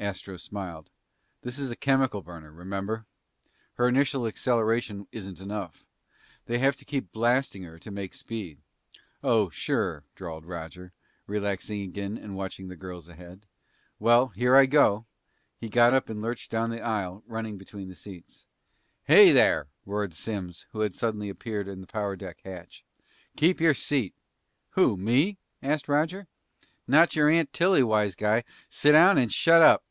Astro 0.00 0.36
smiled. 0.36 0.90
"This 1.42 1.58
is 1.58 1.72
a 1.72 1.76
chemical 1.76 2.22
burner, 2.22 2.52
remember? 2.52 3.04
Her 3.74 3.88
initial 3.88 4.28
acceleration 4.28 5.08
isn't 5.10 5.40
enough. 5.40 5.88
They 6.46 6.60
have 6.60 6.76
to 6.76 6.84
keep 6.84 7.10
blasting 7.10 7.64
her 7.64 7.80
to 7.80 7.90
make 7.90 8.14
speed." 8.14 8.58
"Oh, 9.24 9.50
sure," 9.50 10.04
drawled 10.14 10.44
Roger, 10.44 10.92
relaxing 11.26 11.80
again 11.82 12.16
and 12.16 12.36
watching 12.36 12.68
the 12.68 12.76
girls 12.76 13.08
ahead. 13.08 13.48
"Well, 13.98 14.28
here 14.28 14.54
I 14.54 14.66
go!" 14.66 15.06
He 15.56 15.68
got 15.68 15.92
up 15.92 16.08
and 16.08 16.22
lurched 16.22 16.48
down 16.52 16.70
the 16.70 16.80
aisle 16.80 17.24
running 17.26 17.58
between 17.58 17.88
the 17.88 17.96
seats. 17.96 18.46
"Hey 19.02 19.32
there!" 19.32 19.66
roared 19.84 20.14
Simms, 20.14 20.64
who 20.70 20.78
had 20.82 20.94
suddenly 20.94 21.28
appeared 21.28 21.66
at 21.66 21.80
the 21.80 21.88
power 21.88 22.14
deck 22.14 22.40
hatch. 22.44 22.84
"Keep 23.36 23.60
your 23.60 23.74
seat!" 23.74 24.14
"Who, 24.70 24.96
me?" 24.96 25.38
asked 25.60 25.88
Roger. 25.88 26.28
"Not 26.86 27.16
your 27.16 27.28
Aunt 27.28 27.52
Tilly, 27.52 27.82
wise 27.82 28.14
guy! 28.14 28.44
Sit 28.68 28.92
down 28.92 29.18
and 29.18 29.32
shut 29.32 29.60
up!" 29.60 29.84